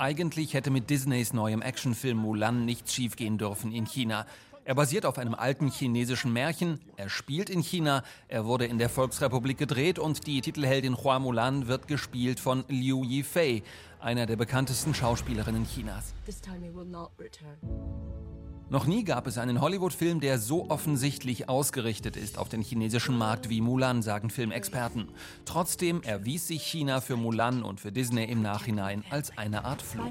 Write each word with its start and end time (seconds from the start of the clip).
Eigentlich 0.00 0.54
hätte 0.54 0.70
mit 0.70 0.88
Disneys 0.88 1.34
neuem 1.34 1.60
Actionfilm 1.60 2.16
Mulan 2.16 2.64
nichts 2.64 2.94
schiefgehen 2.94 3.36
dürfen 3.36 3.70
in 3.70 3.84
China. 3.84 4.24
Er 4.64 4.74
basiert 4.74 5.04
auf 5.04 5.18
einem 5.18 5.34
alten 5.34 5.70
chinesischen 5.70 6.32
Märchen, 6.32 6.80
er 6.96 7.10
spielt 7.10 7.50
in 7.50 7.60
China, 7.60 8.02
er 8.26 8.46
wurde 8.46 8.64
in 8.64 8.78
der 8.78 8.88
Volksrepublik 8.88 9.58
gedreht 9.58 9.98
und 9.98 10.26
die 10.26 10.40
Titelheldin 10.40 10.96
Hua 10.96 11.18
Mulan 11.18 11.68
wird 11.68 11.86
gespielt 11.86 12.40
von 12.40 12.64
Liu 12.68 13.04
Yifei, 13.04 13.62
einer 13.98 14.24
der 14.24 14.36
bekanntesten 14.36 14.94
Schauspielerinnen 14.94 15.66
Chinas. 15.66 16.14
Noch 18.70 18.86
nie 18.86 19.02
gab 19.02 19.26
es 19.26 19.36
einen 19.36 19.60
Hollywood-Film, 19.60 20.20
der 20.20 20.38
so 20.38 20.70
offensichtlich 20.70 21.48
ausgerichtet 21.48 22.16
ist 22.16 22.38
auf 22.38 22.48
den 22.48 22.62
chinesischen 22.62 23.18
Markt 23.18 23.48
wie 23.48 23.60
Mulan, 23.60 24.00
sagen 24.00 24.30
Filmexperten. 24.30 25.08
Trotzdem 25.44 26.04
erwies 26.04 26.46
sich 26.46 26.62
China 26.62 27.00
für 27.00 27.16
Mulan 27.16 27.64
und 27.64 27.80
für 27.80 27.90
Disney 27.90 28.26
im 28.26 28.42
Nachhinein 28.42 29.02
als 29.10 29.36
eine 29.36 29.64
Art 29.64 29.82
Fluch. 29.82 30.04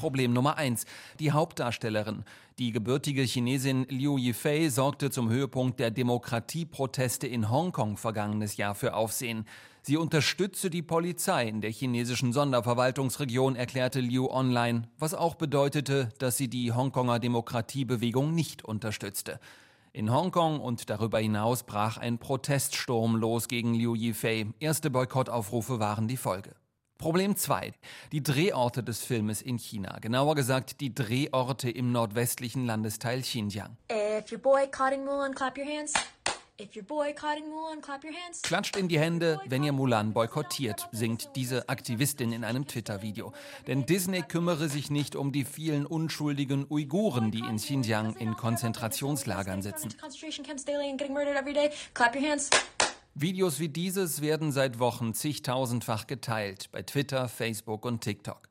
Problem 0.00 0.32
Nummer 0.32 0.56
eins. 0.56 0.86
Die 1.18 1.30
Hauptdarstellerin. 1.30 2.24
Die 2.58 2.72
gebürtige 2.72 3.20
Chinesin 3.20 3.84
Liu 3.90 4.16
Yifei 4.16 4.70
sorgte 4.70 5.10
zum 5.10 5.28
Höhepunkt 5.28 5.78
der 5.78 5.90
Demokratieproteste 5.90 7.26
in 7.26 7.50
Hongkong 7.50 7.98
vergangenes 7.98 8.56
Jahr 8.56 8.74
für 8.74 8.94
Aufsehen. 8.94 9.44
Sie 9.82 9.98
unterstütze 9.98 10.70
die 10.70 10.80
Polizei 10.80 11.48
in 11.48 11.60
der 11.60 11.70
chinesischen 11.70 12.32
Sonderverwaltungsregion, 12.32 13.56
erklärte 13.56 14.00
Liu 14.00 14.30
online, 14.30 14.88
was 14.98 15.12
auch 15.12 15.34
bedeutete, 15.34 16.08
dass 16.18 16.38
sie 16.38 16.48
die 16.48 16.72
Hongkonger 16.72 17.18
Demokratiebewegung 17.18 18.34
nicht 18.34 18.64
unterstützte. 18.64 19.38
In 19.92 20.10
Hongkong 20.10 20.60
und 20.60 20.88
darüber 20.88 21.18
hinaus 21.18 21.64
brach 21.64 21.98
ein 21.98 22.16
Proteststurm 22.16 23.16
los 23.16 23.48
gegen 23.48 23.74
Liu 23.74 23.94
Yifei. 23.94 24.46
Erste 24.60 24.88
Boykottaufrufe 24.88 25.78
waren 25.78 26.08
die 26.08 26.16
Folge. 26.16 26.54
Problem 27.00 27.34
2. 27.34 27.72
Die 28.12 28.22
Drehorte 28.22 28.82
des 28.82 29.02
Filmes 29.02 29.40
in 29.40 29.58
China. 29.58 29.98
Genauer 30.02 30.34
gesagt 30.34 30.82
die 30.82 30.94
Drehorte 30.94 31.70
im 31.70 31.92
nordwestlichen 31.92 32.66
Landesteil 32.66 33.22
Xinjiang. 33.22 33.78
If 33.90 34.30
you're 34.30 34.36
boycotting 34.36 35.06
Mulan, 35.06 35.34
clap 35.34 35.56
your 35.56 35.64
hands. 35.64 35.94
Klatscht 38.42 38.76
in 38.76 38.88
die 38.88 38.98
Hände, 38.98 39.40
wenn 39.46 39.64
ihr 39.64 39.72
Mulan 39.72 40.12
boykottiert, 40.12 40.88
singt 40.92 41.30
diese 41.36 41.70
Aktivistin 41.70 42.32
in 42.32 42.44
einem 42.44 42.66
Twitter-Video. 42.66 43.32
Denn 43.66 43.86
Disney 43.86 44.20
kümmere 44.20 44.68
sich 44.68 44.90
nicht 44.90 45.16
um 45.16 45.32
die 45.32 45.46
vielen 45.46 45.86
unschuldigen 45.86 46.66
Uiguren, 46.68 47.30
die 47.30 47.38
in 47.38 47.56
Xinjiang 47.56 48.14
in 48.16 48.36
Konzentrationslagern 48.36 49.62
sitzen. 49.62 49.94
Videos 53.20 53.60
wie 53.60 53.68
dieses 53.68 54.22
werden 54.22 54.50
seit 54.50 54.78
Wochen 54.78 55.12
zigtausendfach 55.12 56.06
geteilt 56.06 56.70
bei 56.72 56.80
Twitter, 56.80 57.28
Facebook 57.28 57.84
und 57.84 58.00
TikTok. 58.00 58.48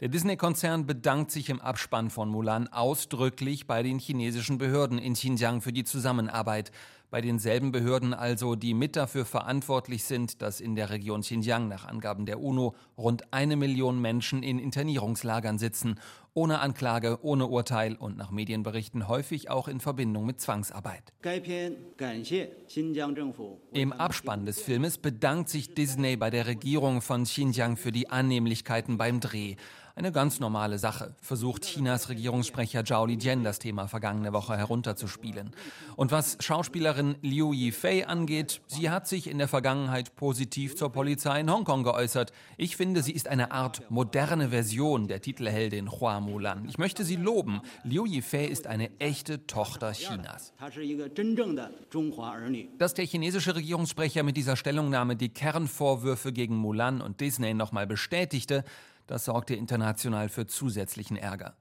Der 0.00 0.08
Disney-Konzern 0.08 0.86
bedankt 0.86 1.30
sich 1.30 1.48
im 1.50 1.60
Abspann 1.60 2.10
von 2.10 2.28
Mulan 2.28 2.68
ausdrücklich 2.68 3.66
bei 3.66 3.82
den 3.82 3.98
chinesischen 3.98 4.58
Behörden 4.58 4.98
in 4.98 5.14
Xinjiang 5.14 5.60
für 5.60 5.72
die 5.72 5.84
Zusammenarbeit. 5.84 6.70
Bei 7.10 7.22
denselben 7.22 7.72
Behörden 7.72 8.12
also, 8.12 8.54
die 8.54 8.74
mit 8.74 8.94
dafür 8.94 9.24
verantwortlich 9.24 10.04
sind, 10.04 10.42
dass 10.42 10.60
in 10.60 10.74
der 10.74 10.90
Region 10.90 11.22
Xinjiang 11.22 11.66
nach 11.66 11.86
Angaben 11.86 12.26
der 12.26 12.38
UNO 12.38 12.74
rund 12.98 13.32
eine 13.32 13.56
Million 13.56 13.98
Menschen 13.98 14.42
in 14.42 14.58
Internierungslagern 14.58 15.58
sitzen, 15.58 15.98
ohne 16.34 16.60
Anklage, 16.60 17.18
ohne 17.22 17.46
Urteil 17.46 17.96
und 17.96 18.18
nach 18.18 18.30
Medienberichten 18.30 19.08
häufig 19.08 19.50
auch 19.50 19.68
in 19.68 19.80
Verbindung 19.80 20.26
mit 20.26 20.40
Zwangsarbeit. 20.40 21.14
Im 23.72 23.92
Abspann 23.92 24.44
des 24.44 24.60
Filmes 24.60 24.98
bedankt 24.98 25.48
sich 25.48 25.74
Disney 25.74 26.16
bei 26.16 26.28
der 26.28 26.46
Regierung 26.46 27.00
von 27.00 27.24
Xinjiang 27.24 27.78
für 27.78 27.90
die 27.90 28.10
Annehmlichkeiten 28.10 28.98
beim 28.98 29.20
Dreh. 29.20 29.47
Eine 29.98 30.12
ganz 30.12 30.38
normale 30.38 30.78
Sache, 30.78 31.16
versucht 31.20 31.64
Chinas 31.64 32.08
Regierungssprecher 32.08 32.84
Zhao 32.84 33.04
Lijian 33.04 33.42
das 33.42 33.58
Thema 33.58 33.88
vergangene 33.88 34.32
Woche 34.32 34.56
herunterzuspielen. 34.56 35.50
Und 35.96 36.12
was 36.12 36.36
Schauspielerin 36.38 37.16
Liu 37.20 37.52
Yifei 37.52 38.06
angeht, 38.06 38.60
sie 38.68 38.90
hat 38.90 39.08
sich 39.08 39.26
in 39.26 39.38
der 39.38 39.48
Vergangenheit 39.48 40.14
positiv 40.14 40.76
zur 40.76 40.92
Polizei 40.92 41.40
in 41.40 41.50
Hongkong 41.50 41.82
geäußert. 41.82 42.32
Ich 42.56 42.76
finde, 42.76 43.02
sie 43.02 43.10
ist 43.10 43.26
eine 43.26 43.50
Art 43.50 43.90
moderne 43.90 44.50
Version 44.50 45.08
der 45.08 45.20
Titelheldin 45.20 45.90
Hua 45.90 46.20
Mulan. 46.20 46.68
Ich 46.68 46.78
möchte 46.78 47.02
sie 47.02 47.16
loben. 47.16 47.60
Liu 47.82 48.06
Yifei 48.06 48.44
ist 48.44 48.68
eine 48.68 48.96
echte 49.00 49.48
Tochter 49.48 49.90
Chinas. 49.94 50.52
Dass 52.78 52.94
der 52.94 53.04
chinesische 53.04 53.56
Regierungssprecher 53.56 54.22
mit 54.22 54.36
dieser 54.36 54.54
Stellungnahme 54.54 55.16
die 55.16 55.30
Kernvorwürfe 55.30 56.32
gegen 56.32 56.54
Mulan 56.54 57.00
und 57.00 57.20
Disney 57.20 57.52
nochmal 57.52 57.88
bestätigte, 57.88 58.62
das 59.08 59.24
sorgte 59.24 59.54
international 59.54 60.28
für 60.28 60.46
zusätzlichen 60.46 61.16
Ärger. 61.16 61.56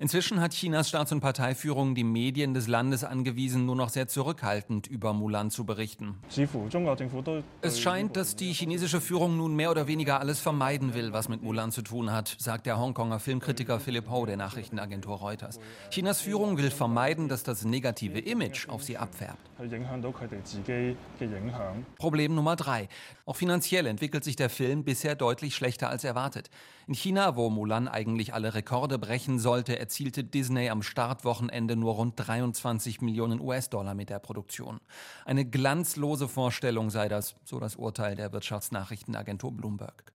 Inzwischen 0.00 0.40
hat 0.40 0.52
Chinas 0.52 0.88
Staats- 0.88 1.10
und 1.10 1.20
Parteiführung 1.20 1.96
die 1.96 2.04
Medien 2.04 2.54
des 2.54 2.68
Landes 2.68 3.02
angewiesen, 3.02 3.66
nur 3.66 3.74
noch 3.74 3.88
sehr 3.88 4.06
zurückhaltend 4.06 4.86
über 4.86 5.12
Mulan 5.12 5.50
zu 5.50 5.66
berichten. 5.66 6.14
Es 7.62 7.80
scheint, 7.80 8.16
dass 8.16 8.36
die 8.36 8.52
chinesische 8.52 9.00
Führung 9.00 9.36
nun 9.36 9.56
mehr 9.56 9.72
oder 9.72 9.88
weniger 9.88 10.20
alles 10.20 10.38
vermeiden 10.38 10.94
will, 10.94 11.12
was 11.12 11.28
mit 11.28 11.42
Mulan 11.42 11.72
zu 11.72 11.82
tun 11.82 12.12
hat, 12.12 12.36
sagt 12.38 12.66
der 12.66 12.78
Hongkonger 12.78 13.18
Filmkritiker 13.18 13.80
Philip 13.80 14.08
Ho 14.08 14.24
der 14.24 14.36
Nachrichtenagentur 14.36 15.16
Reuters. 15.16 15.58
Chinas 15.90 16.20
Führung 16.20 16.58
will 16.58 16.70
vermeiden, 16.70 17.28
dass 17.28 17.42
das 17.42 17.64
negative 17.64 18.20
Image 18.20 18.68
auf 18.68 18.84
sie 18.84 18.98
abfärbt. 18.98 19.50
Problem 21.98 22.34
Nummer 22.36 22.54
drei. 22.54 22.88
Auch 23.26 23.34
finanziell 23.34 23.86
entwickelt 23.86 24.22
sich 24.22 24.36
der 24.36 24.48
Film 24.48 24.84
bisher 24.84 25.16
deutlich 25.16 25.56
schlechter 25.56 25.90
als 25.90 26.04
erwartet. 26.04 26.50
In 26.86 26.94
China, 26.94 27.36
wo 27.36 27.50
Mulan 27.50 27.88
eigentlich 27.88 28.32
alle 28.32 28.54
Rekorde 28.54 28.98
brechen 28.98 29.38
sollte, 29.48 29.78
erzielte 29.78 30.24
Disney 30.24 30.68
am 30.68 30.82
Startwochenende 30.82 31.74
nur 31.74 31.94
rund 31.94 32.12
23 32.16 33.00
Millionen 33.00 33.40
US-Dollar 33.40 33.94
mit 33.94 34.10
der 34.10 34.18
Produktion. 34.18 34.78
Eine 35.24 35.46
glanzlose 35.46 36.28
Vorstellung 36.28 36.90
sei 36.90 37.08
das, 37.08 37.34
so 37.44 37.58
das 37.58 37.76
Urteil 37.76 38.14
der 38.14 38.30
Wirtschaftsnachrichtenagentur 38.34 39.50
Bloomberg. 39.52 40.04